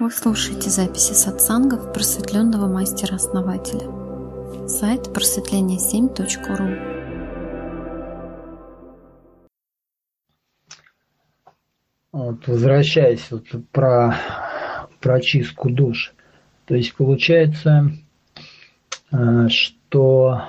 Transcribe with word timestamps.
Вы 0.00 0.10
слушаете 0.10 0.70
записи 0.70 1.12
сатсангов 1.12 1.92
просветленного 1.92 2.66
мастера-основателя. 2.72 3.86
Сайт 4.66 5.08
просветление7.ру 5.08 6.68
вот, 12.12 12.48
Возвращаясь 12.48 13.30
вот 13.30 13.44
про 13.72 14.16
прочистку 15.00 15.68
душ. 15.68 16.14
То 16.64 16.76
есть 16.76 16.94
получается, 16.94 17.92
э, 19.12 19.48
что 19.50 20.42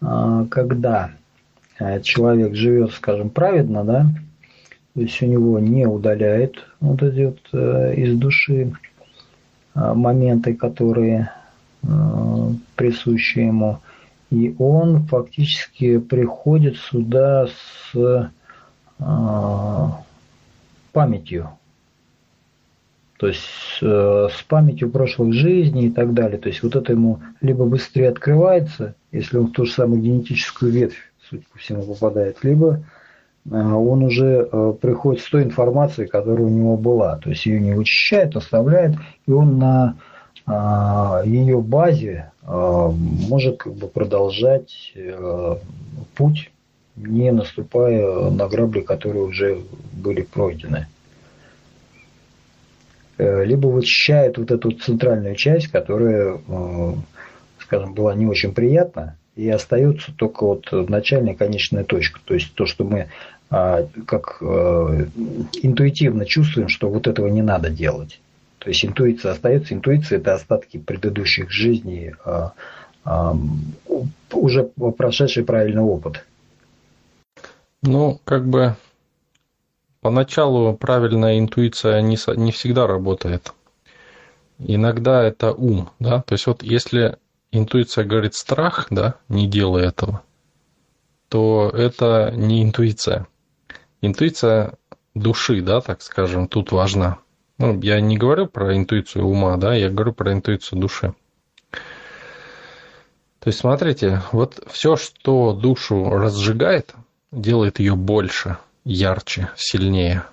э, 0.00 0.46
когда 0.52 1.10
э, 1.80 2.00
человек 2.02 2.54
живет, 2.54 2.92
скажем, 2.92 3.30
праведно, 3.30 3.82
да, 3.82 4.06
то 4.94 5.00
есть 5.02 5.22
у 5.22 5.26
него 5.26 5.58
не 5.60 5.86
удаляет 5.86 6.56
вот 6.80 7.02
эти 7.02 7.26
вот 7.26 7.38
э, 7.52 7.94
из 7.94 8.18
души 8.18 8.72
э, 9.74 9.92
моменты, 9.94 10.54
которые 10.54 11.30
э, 11.82 11.86
присущи 12.74 13.38
ему. 13.38 13.78
И 14.30 14.54
он 14.58 15.06
фактически 15.06 15.98
приходит 15.98 16.76
сюда 16.76 17.48
с 17.92 18.30
памятью. 20.92 21.50
То 23.16 23.26
есть 23.26 23.40
с 23.80 24.42
памятью 24.46 24.90
прошлых 24.90 25.32
жизней 25.32 25.86
и 25.86 25.90
так 25.90 26.14
далее. 26.14 26.38
То 26.38 26.48
есть 26.48 26.62
вот 26.62 26.76
это 26.76 26.92
ему 26.92 27.20
либо 27.40 27.64
быстрее 27.64 28.10
открывается, 28.10 28.94
если 29.10 29.38
он 29.38 29.46
в 29.46 29.52
ту 29.52 29.64
же 29.64 29.72
самую 29.72 30.00
генетическую 30.02 30.70
ветвь, 30.70 31.12
суть 31.28 31.46
по 31.48 31.58
всему, 31.58 31.82
попадает, 31.82 32.44
либо 32.44 32.84
Э, 32.84 32.99
он 33.48 34.02
уже 34.02 34.48
э, 34.50 34.74
приходит 34.80 35.22
с 35.22 35.30
той 35.30 35.44
информацией, 35.44 36.06
которая 36.06 36.46
у 36.46 36.50
него 36.50 36.76
была. 36.76 37.16
То 37.18 37.30
есть 37.30 37.46
ее 37.46 37.60
не 37.60 37.72
вычищает, 37.72 38.36
оставляет, 38.36 38.96
и 39.26 39.32
он 39.32 39.58
на 39.58 39.96
а, 40.46 41.22
ее 41.24 41.60
базе 41.60 42.32
а, 42.42 42.88
может 42.88 43.58
как 43.58 43.74
бы 43.74 43.88
продолжать 43.88 44.92
э, 44.94 45.56
путь, 46.14 46.50
не 46.96 47.32
наступая 47.32 48.30
на 48.30 48.46
грабли, 48.46 48.80
которые 48.80 49.24
уже 49.24 49.60
были 49.92 50.22
пройдены. 50.22 50.86
Либо 53.16 53.68
вычищает 53.68 54.38
вот 54.38 54.50
эту 54.50 54.70
центральную 54.72 55.34
часть, 55.34 55.68
которая, 55.68 56.38
скажем, 57.58 57.92
была 57.92 58.14
не 58.14 58.26
очень 58.26 58.54
приятна, 58.54 59.18
и 59.40 59.48
остается 59.48 60.12
только 60.14 60.44
вот 60.44 60.70
начальная 60.70 61.34
конечная 61.34 61.84
точка. 61.84 62.20
То 62.24 62.34
есть 62.34 62.52
то, 62.54 62.66
что 62.66 62.84
мы 62.84 63.08
а, 63.48 63.86
как 64.06 64.36
э, 64.42 65.06
интуитивно 65.62 66.26
чувствуем, 66.26 66.68
что 66.68 66.90
вот 66.90 67.06
этого 67.06 67.28
не 67.28 67.40
надо 67.40 67.70
делать. 67.70 68.20
То 68.58 68.68
есть 68.68 68.84
интуиция 68.84 69.32
остается. 69.32 69.72
Интуиция 69.72 70.18
это 70.18 70.34
остатки 70.34 70.76
предыдущих 70.76 71.50
жизней, 71.50 72.12
а, 72.24 72.52
а, 73.04 73.34
уже 74.30 74.64
прошедший 74.98 75.44
правильный 75.44 75.82
опыт. 75.82 76.22
Ну, 77.82 78.20
как 78.24 78.46
бы 78.46 78.76
поначалу 80.02 80.76
правильная 80.76 81.38
интуиция 81.38 82.02
не, 82.02 82.18
не 82.36 82.52
всегда 82.52 82.86
работает. 82.86 83.54
Иногда 84.58 85.24
это 85.24 85.54
ум, 85.54 85.88
да. 85.98 86.20
То 86.20 86.34
есть 86.34 86.46
вот 86.46 86.62
если 86.62 87.16
интуиция 87.52 88.04
говорит 88.04 88.34
страх, 88.34 88.86
да, 88.90 89.16
не 89.28 89.46
делай 89.46 89.86
этого, 89.86 90.22
то 91.28 91.70
это 91.74 92.32
не 92.34 92.62
интуиция. 92.62 93.26
Интуиция 94.00 94.74
души, 95.14 95.60
да, 95.60 95.80
так 95.80 96.02
скажем, 96.02 96.48
тут 96.48 96.72
важна. 96.72 97.18
Ну, 97.58 97.78
я 97.82 98.00
не 98.00 98.16
говорю 98.16 98.46
про 98.46 98.76
интуицию 98.76 99.26
ума, 99.26 99.56
да, 99.56 99.74
я 99.74 99.90
говорю 99.90 100.14
про 100.14 100.32
интуицию 100.32 100.80
души. 100.80 101.14
То 103.40 103.48
есть, 103.48 103.58
смотрите, 103.58 104.22
вот 104.32 104.62
все, 104.70 104.96
что 104.96 105.52
душу 105.52 106.10
разжигает, 106.10 106.94
делает 107.32 107.78
ее 107.78 107.96
больше, 107.96 108.58
ярче, 108.84 109.50
сильнее. 109.56 110.24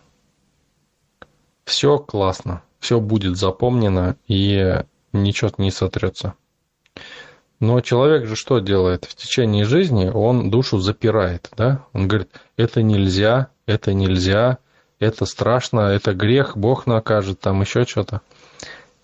Все 1.63 2.00
классно, 2.00 2.63
все 2.79 3.00
будет 3.00 3.38
запомнено 3.38 4.16
и 4.27 4.83
ничего 5.13 5.51
не 5.57 5.72
сотрется. 5.72 6.33
Но 7.59 7.81
человек 7.81 8.28
же 8.28 8.35
что 8.35 8.59
делает? 8.59 9.06
В 9.06 9.16
течение 9.16 9.66
жизни 9.66 10.09
он 10.09 10.51
душу 10.51 10.78
запирает, 10.78 11.50
да? 11.57 11.85
Он 11.94 12.07
говорит, 12.07 12.29
это 12.56 12.84
нельзя, 12.84 13.47
это 13.66 13.94
нельзя, 13.94 14.59
это 15.00 15.25
страшно, 15.25 15.81
это 15.81 16.13
грех, 16.13 16.56
Бог 16.56 16.85
накажет, 16.85 17.40
там 17.40 17.62
еще 17.62 17.85
что-то. 17.85 18.22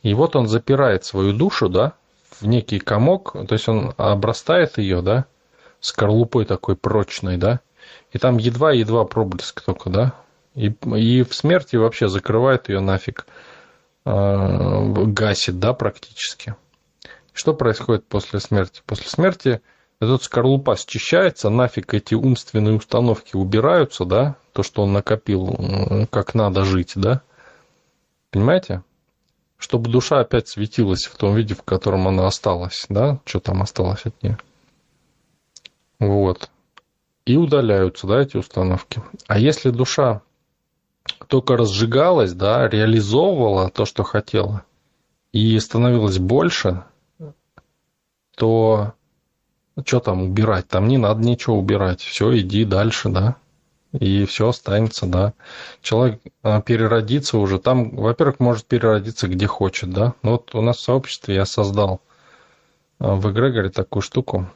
И 0.04 0.14
вот 0.14 0.36
он 0.36 0.48
запирает 0.48 1.04
свою 1.06 1.34
душу, 1.34 1.70
да, 1.70 1.94
в 2.40 2.46
некий 2.46 2.80
комок, 2.80 3.34
то 3.48 3.54
есть 3.54 3.68
он 3.68 3.94
обрастает 3.98 4.78
ее, 4.78 5.02
да, 5.02 5.26
скорлупой 5.80 6.46
такой 6.46 6.76
прочной, 6.76 7.38
да, 7.38 7.60
и 8.12 8.18
там 8.18 8.38
едва-едва 8.38 9.06
проблеск 9.06 9.62
только, 9.62 9.90
да, 9.90 10.14
и, 10.56 10.68
и 10.96 11.24
в 11.24 11.34
смерти 11.34 11.76
вообще 11.76 12.08
закрывает 12.08 12.70
ее 12.70 12.80
нафиг, 12.80 13.26
э, 14.06 14.94
гасит, 15.08 15.60
да, 15.60 15.74
практически. 15.74 16.56
Что 17.34 17.54
происходит 17.54 18.08
после 18.08 18.40
смерти? 18.40 18.82
После 18.86 19.10
смерти 19.10 19.62
этот 20.00 20.24
скорлупа 20.24 20.76
счищается, 20.76 21.50
нафиг 21.50 21.94
эти 21.94 22.14
умственные 22.14 22.76
установки 22.76 23.36
убираются, 23.36 24.06
да, 24.06 24.36
то, 24.54 24.64
что 24.64 24.84
он 24.84 24.94
накопил, 24.94 26.08
как 26.12 26.36
надо 26.36 26.64
жить, 26.64 26.94
да. 26.96 27.22
Понимаете? 28.30 28.84
Чтобы 29.58 29.90
душа 29.90 30.20
опять 30.20 30.48
светилась 30.48 31.06
в 31.06 31.16
том 31.16 31.36
виде, 31.36 31.56
в 31.56 31.64
котором 31.64 32.08
она 32.08 32.28
осталась, 32.28 32.86
да, 32.90 33.20
что 33.26 33.40
там 33.40 33.62
осталось 33.62 34.06
от 34.06 34.22
нее. 34.22 34.38
Вот. 36.00 36.50
И 37.26 37.38
удаляются, 37.38 38.06
да, 38.08 38.22
эти 38.22 38.36
установки. 38.36 39.02
А 39.28 39.40
если 39.40 39.70
душа 39.70 40.22
только 41.28 41.56
разжигалась, 41.56 42.34
да, 42.34 42.68
реализовывала 42.68 43.70
то, 43.70 43.86
что 43.86 44.04
хотела, 44.04 44.64
и 45.32 45.58
становилась 45.60 46.20
больше, 46.20 46.84
то 48.36 48.94
ну, 49.76 49.84
что 49.86 50.00
там 50.00 50.22
убирать? 50.22 50.68
Там 50.68 50.88
не 50.88 50.98
надо 50.98 51.22
ничего 51.22 51.58
убирать. 51.58 52.02
Все, 52.02 52.38
иди 52.38 52.64
дальше, 52.64 53.10
да. 53.10 53.38
И 53.92 54.26
все 54.26 54.50
останется, 54.50 55.06
да. 55.06 55.34
Человек 55.82 56.22
а, 56.42 56.62
переродится 56.62 57.38
уже. 57.38 57.60
Там, 57.60 57.96
во-первых, 57.96 58.40
может 58.40 58.66
переродиться 58.66 59.28
где 59.28 59.48
хочет, 59.48 59.92
да. 59.92 60.14
Ну, 60.22 60.32
вот 60.32 60.54
у 60.56 60.62
нас 60.62 60.78
в 60.78 60.82
сообществе 60.82 61.36
я 61.36 61.46
создал 61.46 62.02
а, 63.00 63.16
в 63.16 63.32
эгрегоре 63.32 63.70
такую 63.70 64.02
штуку. 64.02 64.48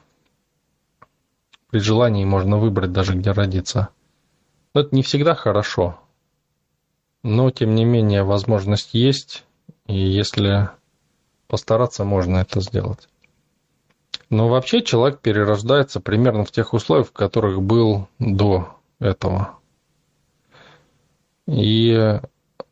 При 1.69 1.79
желании 1.79 2.25
можно 2.25 2.57
выбрать 2.57 2.91
даже, 2.91 3.13
где 3.13 3.31
родиться. 3.31 3.89
Но 4.73 4.81
это 4.81 4.95
не 4.95 5.03
всегда 5.03 5.35
хорошо. 5.35 5.99
Но, 7.23 7.49
тем 7.51 7.75
не 7.75 7.85
менее, 7.85 8.23
возможность 8.23 8.93
есть. 8.93 9.43
И 9.87 9.97
если 9.97 10.69
постараться, 11.47 12.03
можно 12.03 12.37
это 12.37 12.61
сделать. 12.61 13.07
Но 14.29 14.49
вообще 14.49 14.81
человек 14.81 15.19
перерождается 15.21 15.99
примерно 15.99 16.43
в 16.43 16.51
тех 16.51 16.73
условиях, 16.73 17.07
в 17.07 17.13
которых 17.13 17.61
был 17.61 18.07
до 18.19 18.75
этого. 18.99 19.57
И, 21.47 22.19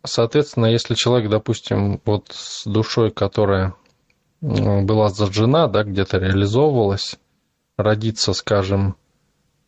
соответственно, 0.04 0.66
если 0.66 0.96
человек, 0.96 1.30
допустим, 1.30 2.02
вот 2.04 2.28
с 2.32 2.66
душой, 2.66 3.12
которая 3.12 3.74
была 4.42 5.10
зажжена, 5.10 5.68
да, 5.68 5.84
где-то 5.84 6.18
реализовывалась, 6.18 7.18
родиться, 7.78 8.34
скажем, 8.34 8.96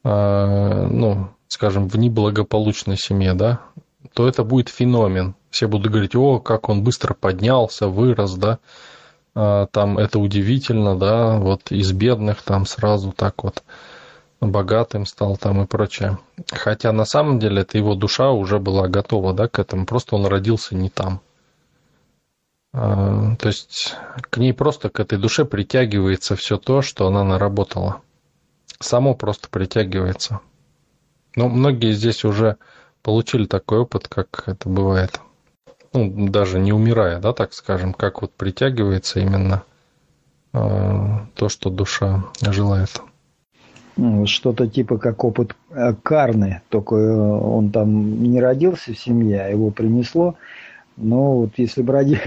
э, 0.03 0.87
ну, 0.89 1.29
скажем, 1.47 1.87
в 1.87 1.97
неблагополучной 1.97 2.97
семье, 2.97 3.33
да, 3.33 3.61
то 4.13 4.27
это 4.27 4.43
будет 4.43 4.69
феномен. 4.69 5.35
Все 5.49 5.67
будут 5.67 5.91
говорить, 5.91 6.15
о, 6.15 6.39
как 6.39 6.69
он 6.69 6.83
быстро 6.83 7.13
поднялся, 7.13 7.87
вырос, 7.87 8.35
да, 8.35 8.59
там 9.71 9.99
это 9.99 10.17
удивительно, 10.17 10.97
да, 10.97 11.37
вот 11.37 11.71
из 11.71 11.91
бедных 11.91 12.41
там 12.41 12.65
сразу 12.65 13.11
так 13.11 13.43
вот 13.43 13.63
богатым 14.41 15.05
стал 15.05 15.37
там 15.37 15.61
и 15.61 15.67
прочее. 15.67 16.17
Хотя 16.51 16.91
на 16.91 17.05
самом 17.05 17.37
деле 17.37 17.61
это 17.61 17.77
его 17.77 17.93
душа 17.93 18.31
уже 18.31 18.57
была 18.57 18.87
готова, 18.87 19.33
да, 19.33 19.47
к 19.47 19.59
этому, 19.59 19.85
просто 19.85 20.15
он 20.15 20.25
родился 20.25 20.75
не 20.75 20.89
там. 20.89 21.21
А, 22.73 23.35
то 23.35 23.47
есть 23.47 23.95
к 24.21 24.37
ней 24.37 24.53
просто, 24.53 24.89
к 24.89 24.99
этой 24.99 25.19
душе 25.19 25.45
притягивается 25.45 26.35
все 26.35 26.57
то, 26.57 26.81
что 26.81 27.05
она 27.07 27.23
наработала. 27.23 28.01
Само 28.79 29.13
просто 29.13 29.49
притягивается. 29.49 30.39
Но 31.35 31.47
многие 31.47 31.93
здесь 31.93 32.25
уже 32.25 32.57
получили 33.03 33.45
такой 33.45 33.79
опыт, 33.79 34.07
как 34.07 34.43
это 34.47 34.67
бывает 34.67 35.21
ну, 35.93 36.29
даже 36.29 36.59
не 36.59 36.73
умирая, 36.73 37.19
да, 37.19 37.33
так 37.33 37.53
скажем, 37.53 37.93
как 37.93 38.21
вот 38.21 38.33
притягивается 38.33 39.19
именно 39.19 39.63
э, 40.53 40.59
то, 41.35 41.49
что 41.49 41.69
душа 41.69 42.25
желает. 42.41 43.01
Ну, 43.95 44.27
что-то 44.27 44.67
типа 44.67 44.99
как 44.99 45.23
опыт 45.23 45.55
э, 45.71 45.93
Карны, 46.03 46.61
только 46.69 46.95
э, 46.95 47.19
он 47.19 47.71
там 47.71 48.21
не 48.21 48.39
родился 48.39 48.93
в 48.93 48.99
семье, 48.99 49.41
а 49.41 49.49
его 49.49 49.71
принесло. 49.71 50.35
Но 50.97 51.37
вот 51.37 51.51
если 51.57 51.81
бы, 51.81 51.93
роди... 51.93 52.19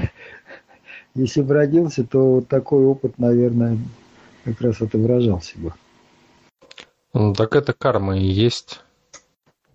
если 1.14 1.42
бы 1.42 1.54
родился, 1.54 2.04
то 2.04 2.34
вот 2.34 2.48
такой 2.48 2.84
опыт, 2.84 3.18
наверное, 3.18 3.78
как 4.44 4.60
раз 4.60 4.80
это 4.80 4.98
выражался 4.98 5.58
бы. 5.58 5.72
Ну, 7.12 7.34
так 7.34 7.54
это 7.54 7.72
карма 7.72 8.18
и 8.18 8.24
есть. 8.24 8.80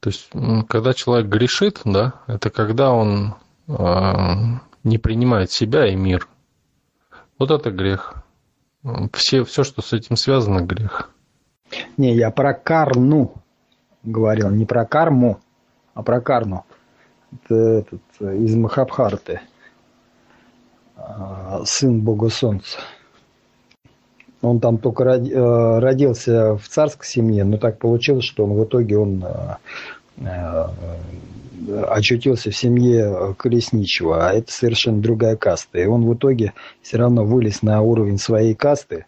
То 0.02 0.10
есть, 0.10 0.30
когда 0.68 0.94
человек 0.94 1.28
грешит, 1.28 1.82
да, 1.84 2.22
это 2.28 2.50
когда 2.50 2.92
он 2.92 3.36
не 3.68 4.98
принимает 4.98 5.52
себя 5.52 5.88
и 5.88 5.96
мир. 5.96 6.28
Вот 7.40 7.52
это 7.52 7.72
грех. 7.72 8.16
Все, 9.14 9.44
все, 9.44 9.64
что 9.64 9.82
с 9.82 9.94
этим 9.94 10.16
связано, 10.16 10.62
грех. 10.62 11.10
Не, 11.98 12.16
я 12.16 12.30
про 12.32 12.54
карну 12.54 13.34
говорил, 14.04 14.52
не 14.52 14.66
про 14.66 14.86
карму, 14.86 15.40
а 15.94 16.04
про 16.04 16.22
карну. 16.22 16.66
Это 17.34 17.56
этот, 17.56 18.02
из 18.22 18.56
Махабхарты. 18.56 19.42
А, 20.96 21.64
сын 21.66 22.02
Бога 22.02 22.30
Солнца. 22.30 22.80
Он 24.42 24.60
там 24.60 24.78
только 24.78 25.04
э, 25.04 25.80
родился 25.80 26.56
в 26.56 26.68
царской 26.68 27.06
семье, 27.06 27.44
но 27.44 27.58
так 27.58 27.80
получилось, 27.80 28.26
что 28.26 28.44
он 28.44 28.54
в 28.54 28.64
итоге 28.64 28.98
он 28.98 29.24
э, 29.24 29.28
э, 29.28 29.58
очутился 31.88 32.52
в 32.52 32.56
семье 32.56 33.36
колесничего, 33.38 34.28
а 34.28 34.34
это 34.34 34.52
совершенно 34.52 35.02
другая 35.02 35.36
каста. 35.36 35.80
И 35.80 35.86
он 35.86 36.06
в 36.06 36.14
итоге 36.14 36.54
все 36.82 36.98
равно 36.98 37.24
вылез 37.24 37.62
на 37.62 37.82
уровень 37.82 38.18
своей 38.18 38.56
касты, 38.56 39.06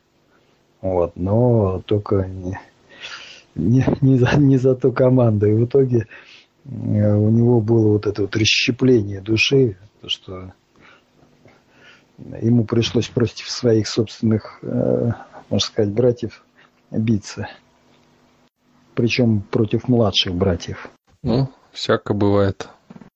вот, 0.81 1.15
но 1.15 1.81
только 1.85 2.27
не, 2.27 2.59
не, 3.55 3.85
не, 4.01 4.17
за, 4.17 4.37
не 4.37 4.57
за 4.57 4.75
ту 4.75 4.91
команду. 4.91 5.47
И 5.47 5.53
в 5.53 5.65
итоге 5.65 6.07
у 6.65 7.29
него 7.29 7.61
было 7.61 7.93
вот 7.93 8.07
это 8.07 8.23
вот 8.23 8.35
расщепление 8.35 9.21
души, 9.21 9.77
то, 10.01 10.09
что 10.09 10.51
ему 12.41 12.65
пришлось 12.65 13.07
против 13.07 13.49
своих 13.49 13.87
собственных, 13.87 14.59
э, 14.63 15.11
можно 15.49 15.65
сказать, 15.65 15.93
братьев 15.93 16.43
биться. 16.91 17.47
Причем 18.95 19.41
против 19.41 19.87
младших 19.87 20.33
братьев. 20.33 20.89
Ну, 21.23 21.51
всяко 21.71 22.13
бывает. 22.13 22.69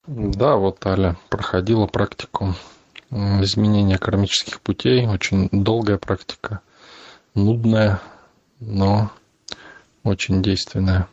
Да, 0.07 0.56
вот 0.56 0.86
Аля 0.86 1.15
проходила 1.30 1.88
практику 1.88 2.56
изменения 3.12 3.98
кармических 3.98 4.62
путей. 4.62 5.07
Очень 5.07 5.50
долгая 5.51 5.98
практика, 5.98 6.62
нудная, 7.36 8.01
но 8.59 9.12
очень 10.03 10.42
действенная. 10.42 11.07